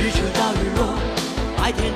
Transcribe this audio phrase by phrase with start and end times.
[0.00, 0.94] 日出到日落
[1.58, 1.94] 白天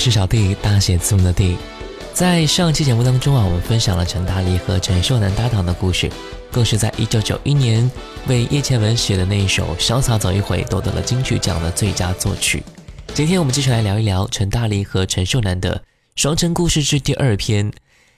[0.00, 1.58] 是小弟大写字母的弟，
[2.14, 6.10] 在上期节目当中啊，我们分享了陈大力和陈秀楠搭档的故事，
[6.50, 7.88] 更是在一九九一年
[8.26, 12.62] 为叶倩文写的那一首《潇洒走一回》夺得了金曲奖的最佳作曲。
[13.12, 15.76] 今天我们继续来聊一聊陈大力和陈秀楠的
[16.16, 17.70] 《双城故事之第二篇》。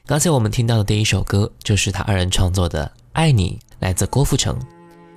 [0.07, 4.57] 刚才我们听到的第一首歌就是他二人创作的《爱你》，来自郭富城。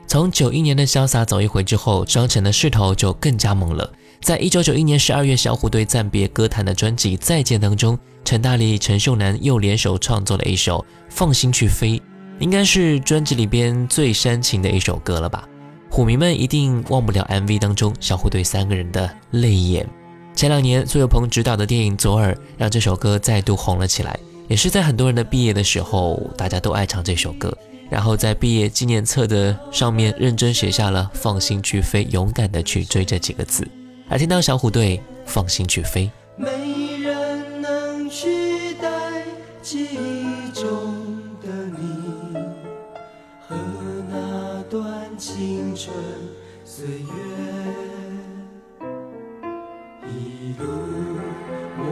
[0.08, 3.94] 从九一年的《潇洒走一回》之后，双城的势头就更加猛了。
[4.26, 11.90] 在一九九一年十二月，小虎队暂别歌坛的专辑《再见》当中，陈大力、陈秀楠又联手创作了一首《放心去飞》，
[12.40, 15.48] 应该是专辑里边最煽情的一首歌了吧？
[15.92, 19.88] 虎迷们一定忘不了 MV 当中小虎队三个人的泪眼。
[20.34, 27.56] 前两年苏有朋执导的电影《左耳》让这首歌再度红了起来，也是在很多人的毕业的时候，大家都爱唱这首歌，
[27.92, 33.68] 然后在毕业纪念册的上面认真写下了“放心去飞，勇敢的去追”这几个字。
[34.08, 36.10] 来听到小虎队放心去飞。
[36.36, 36.48] 没
[37.00, 38.90] 人能取代
[39.62, 40.94] 记忆中
[41.42, 41.48] 的
[41.78, 42.36] 你
[43.48, 43.56] 和
[44.10, 45.96] 那段青春
[46.64, 47.06] 岁月。
[50.08, 50.66] 一路
[51.78, 51.84] 我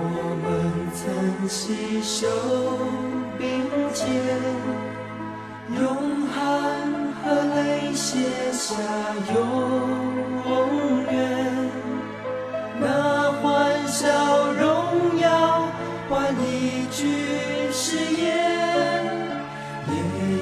[0.43, 2.27] 们曾携手
[3.39, 4.05] 并肩
[5.79, 6.33] 用汗
[7.23, 8.19] 和泪写
[8.51, 8.75] 下
[9.33, 10.12] 永
[14.03, 15.65] 笑容要
[16.09, 17.07] 换一句
[17.71, 19.05] 誓言。
[19.87, 19.95] 夜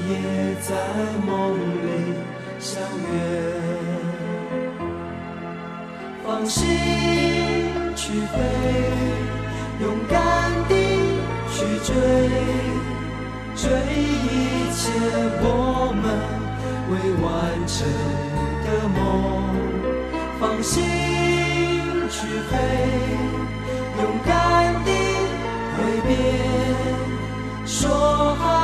[0.10, 0.74] 夜在
[1.28, 2.16] 梦里
[2.58, 3.14] 相约。
[6.26, 6.68] 放心
[7.96, 8.36] 去飞
[9.80, 10.74] 勇敢的
[11.52, 11.94] 去追
[13.56, 14.90] 追一切
[15.44, 16.04] 我们
[16.90, 17.88] 未完成
[18.66, 19.00] 的梦。
[20.40, 21.21] 放心。
[22.12, 22.58] 去飞，
[24.02, 24.30] 勇敢
[24.84, 24.92] 地
[25.78, 26.10] 挥别，
[27.66, 28.61] 说好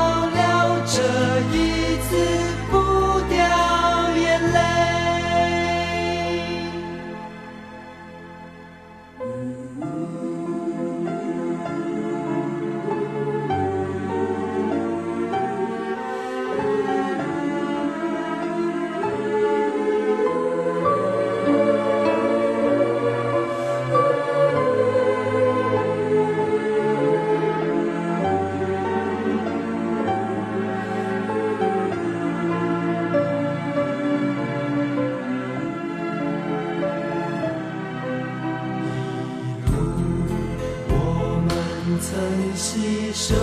[42.55, 43.35] 携手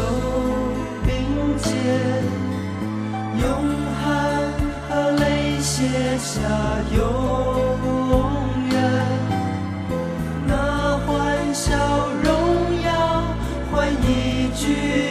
[1.05, 1.73] 并肩
[3.41, 3.47] 用
[4.01, 4.43] 汗
[4.89, 5.83] 和泪写
[6.19, 6.41] 下
[6.97, 6.99] 永
[8.71, 8.75] 远。
[10.47, 13.25] 那欢笑荣耀
[13.71, 15.04] 换一句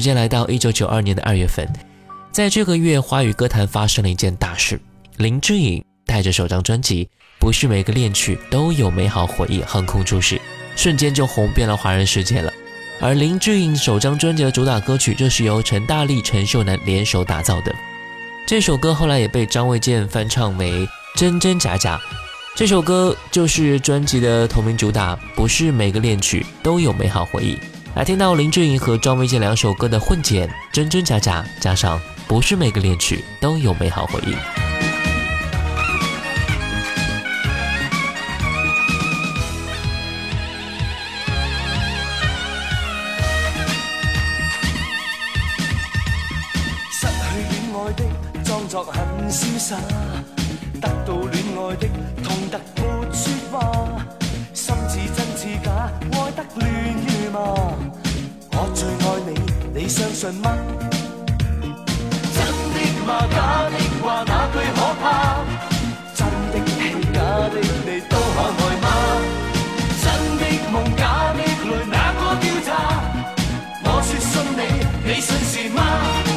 [0.00, 1.70] 时间来到一九九二年的二月份，
[2.32, 4.80] 在这个月，华语歌坛发生了一件大事。
[5.18, 7.04] 林志颖带着首张专辑
[7.38, 10.40] 《不是每个恋曲都有美好回忆》横空出世，
[10.74, 12.50] 瞬间就红遍了华人世界了。
[12.98, 17.70] 而林志颖首张专辑的主打歌曲，就是由陈大力、陈秀男联手打造的。
[18.46, 21.98] 这首歌后来也被张卫健翻唱为《真真假假》。
[22.56, 27.54] 这首歌就是专辑的同名主打，《不是每个恋曲都有美好回忆》。
[27.96, 34.30] 来听到林志颖和张卫健两首歌的混剪，真真假假，加上不是每个恋曲都有美好回忆。
[46.92, 47.12] 失去
[47.50, 48.04] 恋爱的
[48.44, 49.76] 装作很潇洒，
[50.80, 51.88] 得到恋爱的
[59.90, 60.56] 相信吗？
[62.32, 62.38] 真
[62.72, 63.08] 的吗？
[63.28, 63.36] 假
[63.68, 65.04] 的话，哪句可怕？
[66.14, 66.20] 真
[66.52, 66.78] 的戏，
[67.12, 67.18] 假
[67.50, 68.86] 的你都可爱吗？
[70.00, 70.04] 真
[70.38, 71.02] 的梦，假
[71.34, 72.70] 的泪，哪个调查？
[73.82, 74.58] 我说信你，
[75.04, 76.29] 你信是吗？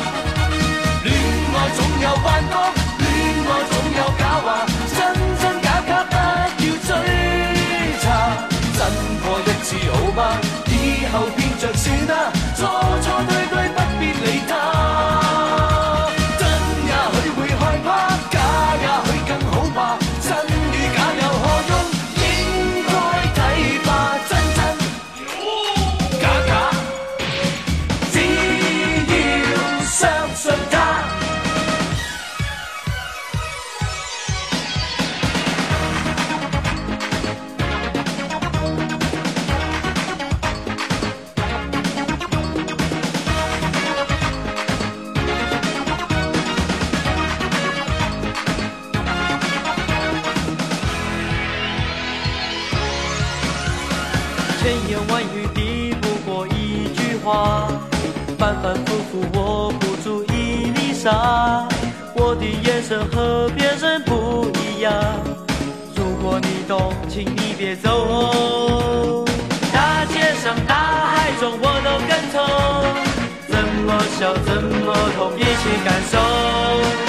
[66.24, 69.26] 果你懂，请你别走。
[69.74, 70.74] 大街上大
[71.12, 72.40] 海中我都跟从，
[73.50, 77.03] 怎么笑怎么痛，一起感受。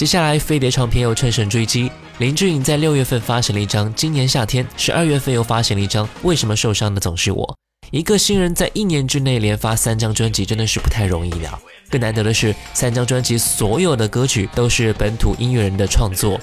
[0.00, 7.46] 接下来，飞碟唱片又乘胜追击，林志颖在六月份发行了一张《今年夏天》，十二月份又发行了一张《为什么受伤的总是我》。
[7.90, 11.50] 一个新人在一年之内连发三张专辑，真的是不太容易的。
[11.90, 16.40] 更难得的是，三张专辑所有的歌曲都是本土音乐人的创作。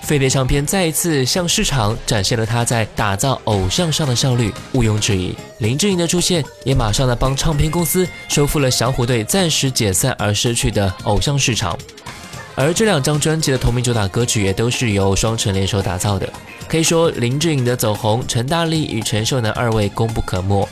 [0.00, 5.34] 飞碟唱片再一次向市场展现了他在打造偶像上的效率，毋庸置疑。
[5.58, 11.78] 林志颖的出现也马上的帮唱片公司收复了小虎队暂时解散而失去的偶像市场。
[12.56, 16.28] 而这两张专辑的同名主打歌曲也都是由双城联手打造的，
[16.66, 20.66] 可以说林志颖的走红，陈大力与陈秀男二位功不可没。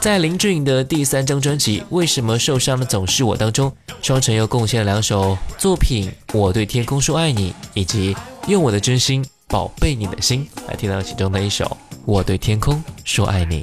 [0.00, 3.70] 在林志颖的第三张专辑《为什么受伤的总是我》当中，
[4.00, 8.14] 双城又贡献了两首作品《我对天空说爱你》以及
[8.46, 11.64] 《用我的真心宝贝你的心》，来听到其中的一首
[12.06, 13.62] 《我对天空说爱你》。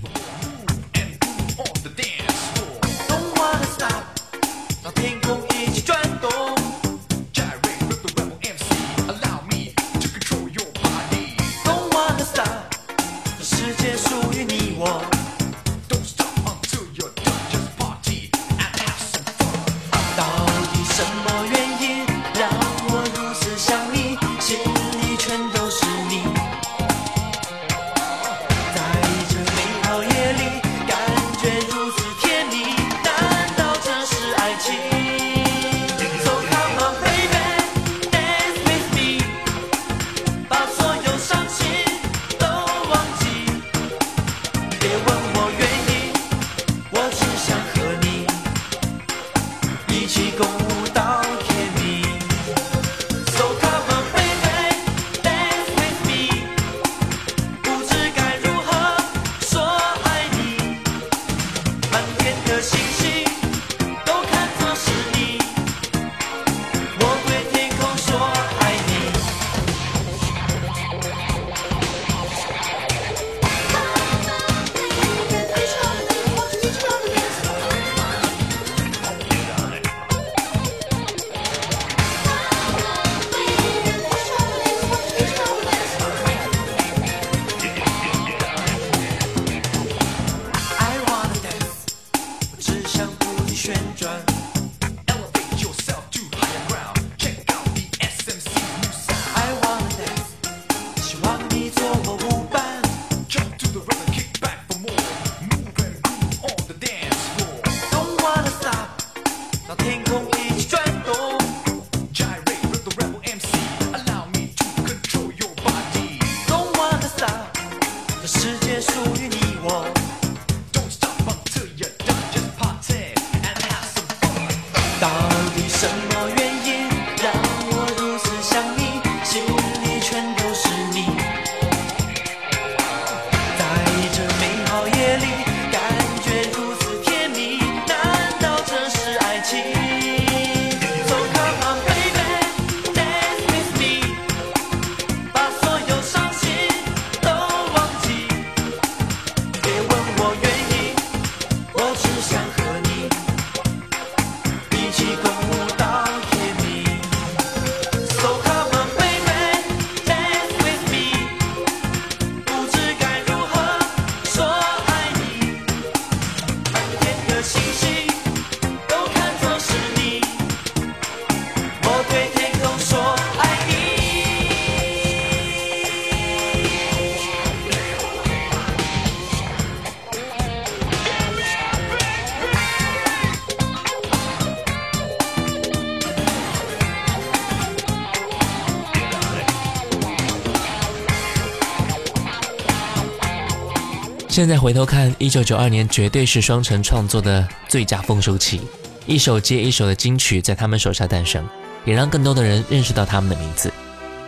[194.46, 198.62] 现在回头看，一九九二年绝对是双城创作的最佳丰收期，
[199.08, 201.44] 一首接一首的金曲在他们手下诞生，
[201.84, 203.74] 也让更多的人认识到他们的名字。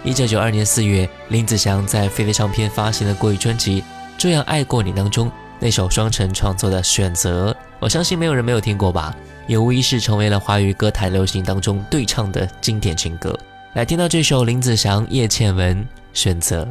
[0.03, 3.79] 一九九二年四月，林子祥在飞碟唱片发行的国语专辑
[4.17, 13.37] 《这样爱过你》当中，那首双城创作的《选择》，我相信没有人没有听过吧，也无疑是成为了华语歌坛流行当中对唱的经典情歌。
[13.75, 15.77] 来听到这首林子祥、叶倩文
[16.11, 16.63] 《选择》。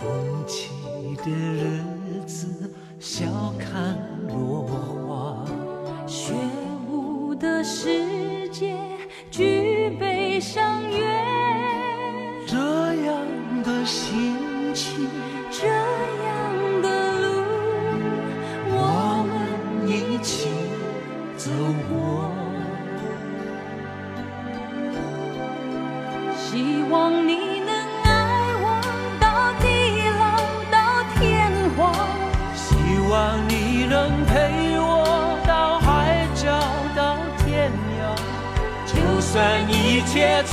[0.00, 0.46] 风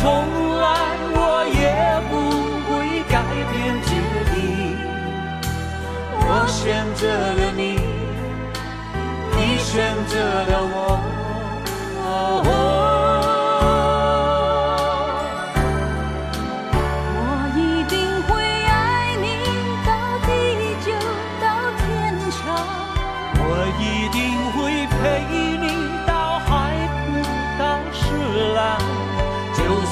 [0.01, 0.09] 切重
[0.57, 0.65] 来，
[1.13, 1.61] 我也
[2.09, 2.13] 不
[2.65, 2.69] 会
[3.07, 3.13] 改
[3.51, 3.89] 变决
[4.33, 4.35] 定。
[6.25, 6.59] 我选
[6.95, 7.61] 择了你，
[9.37, 10.75] 你选择了我。
[17.13, 17.19] 我
[17.55, 18.29] 一定会
[18.65, 18.73] 爱
[19.21, 19.23] 你
[19.85, 19.89] 到
[20.25, 20.29] 地
[20.83, 20.89] 久
[21.39, 21.45] 到
[21.77, 21.79] 天
[22.31, 22.41] 长。
[23.37, 23.45] 我
[23.79, 24.17] 一定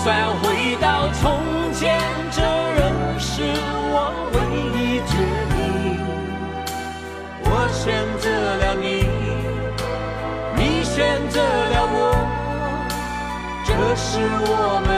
[0.10, 1.38] 返回到从
[1.72, 2.00] 前，
[2.32, 3.44] 这仍是
[3.94, 3.96] 我
[4.34, 4.38] 唯
[4.74, 5.14] 一决
[5.54, 5.56] 定。
[7.44, 7.86] 我选
[8.18, 8.26] 择
[8.58, 9.06] 了你，
[10.58, 10.98] 你选
[11.30, 11.96] 择了我，
[13.64, 14.18] 这是
[14.50, 14.90] 我们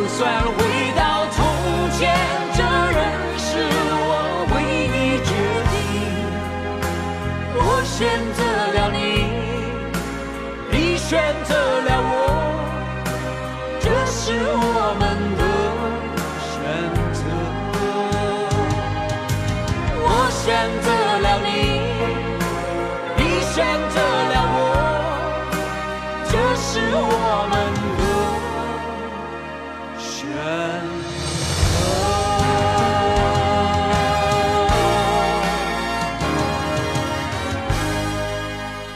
[0.00, 0.79] 就算危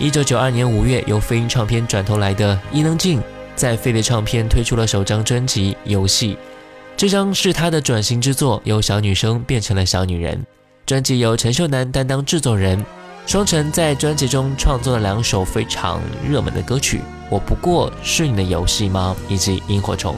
[0.04, 3.22] 一九九二年五月，由飞鹰唱片转头来的伊能静，
[3.56, 6.34] 在飞碟唱片推出了首张专辑《游戏》。
[6.94, 10.44] 这张是她的转型之作，由小女生变成了小女人。
[10.84, 12.84] 专辑由陈秀楠担当制作人，
[13.24, 16.98] 双城在专辑中创作了两首非常热门的歌曲，
[17.30, 20.14] 《我不过是你的游戏吗》以及《萤火虫》。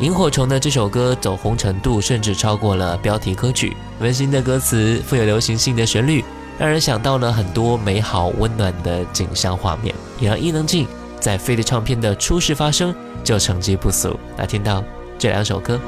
[0.02, 6.24] 《萤火虫》的这首歌走红程度甚至超过了标题歌曲，温馨的歌词，富有流行性的旋律。
[6.58, 10.86] 让人想到了很多美好温暖的景象画面，也让伊能静
[11.20, 14.18] 在飞碟唱片的初试发声就成绩不俗。
[14.36, 14.82] 那听到
[15.18, 15.78] 这两首歌。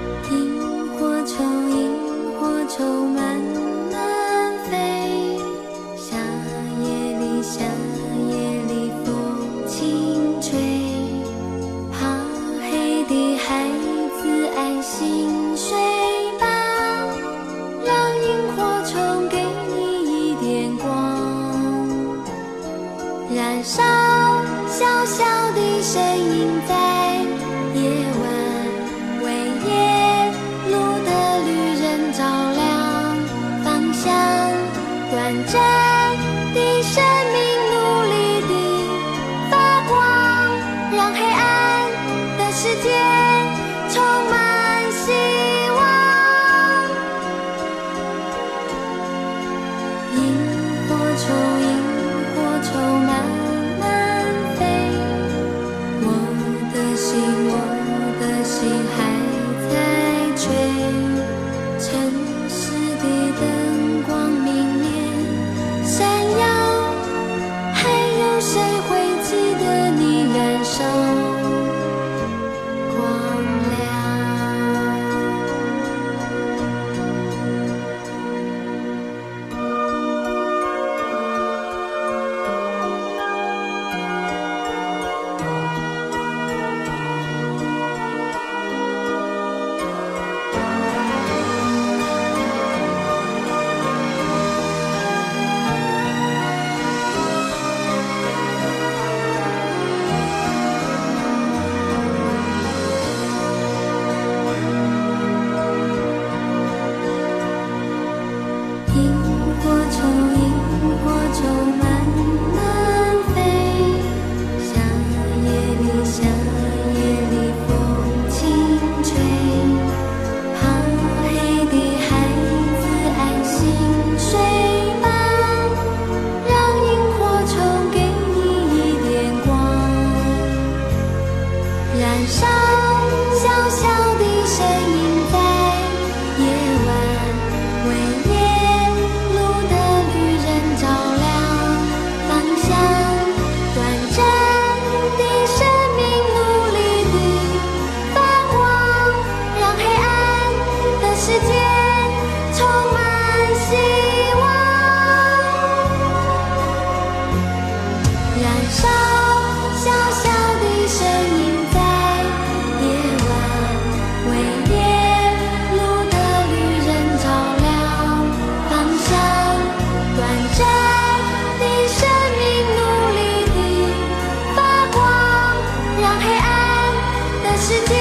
[177.69, 177.98] 世界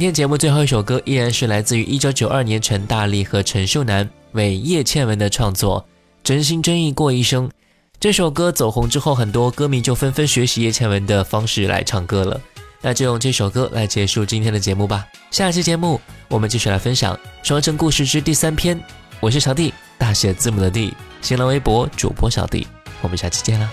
[0.00, 5.82] 今天节目最后一首歌，依然是来自于1992年陈大力和陈秀男为叶倩文的创作
[6.24, 7.46] 《真心真意过一生》。
[8.00, 12.40] 这首歌走红之后，很多歌迷就纷纷学习叶倩文的方式来唱歌了。
[12.80, 15.06] 那就用这首歌来结束今天的节目吧。
[15.30, 18.80] 下期节目我们继续来分享《双城故事》之第三篇。
[19.20, 22.66] 我是小弟，大写字母的弟，新浪微博主播小弟。
[23.02, 23.70] 我们下期见啦！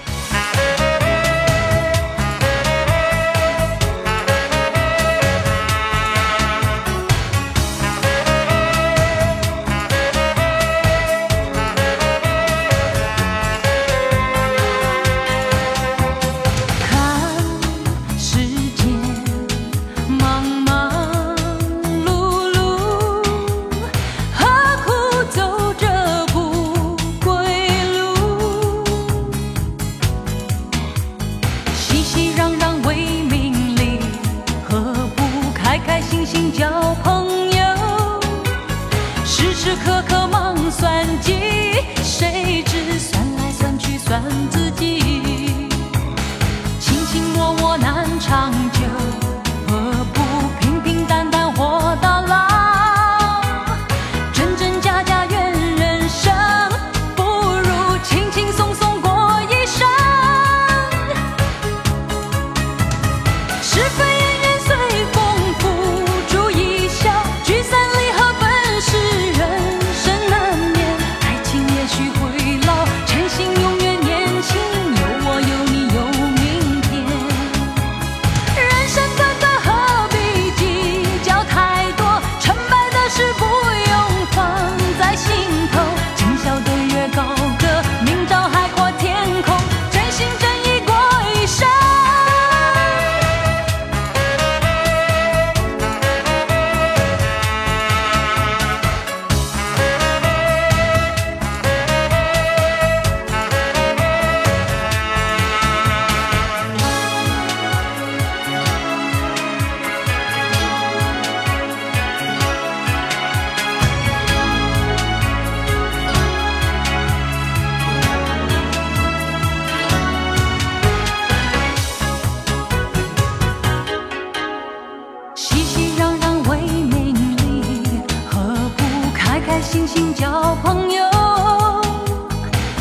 [129.78, 131.04] 尽心交朋友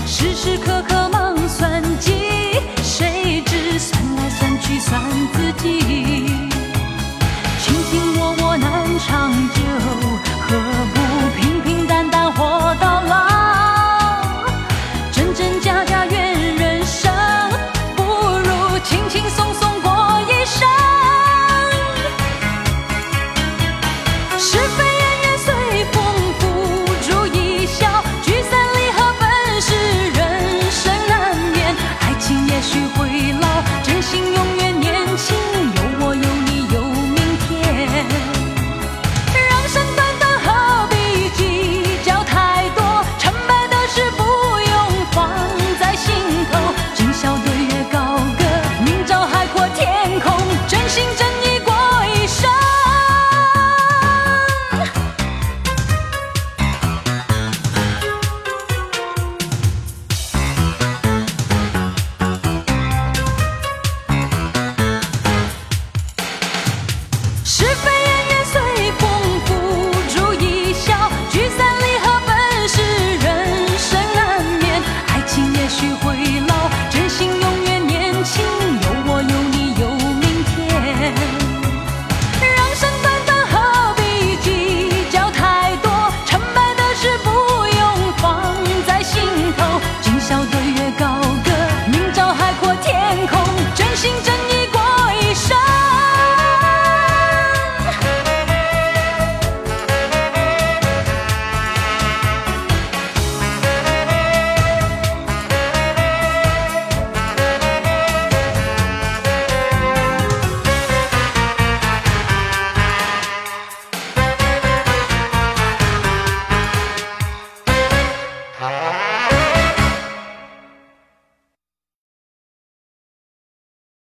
[0.07, 2.11] 时时刻刻忙算计
[2.83, 4.99] 谁知算来算去算
[5.35, 6.26] 自己。